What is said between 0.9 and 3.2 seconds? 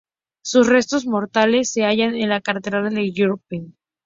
mortales se hallan en la Catedral de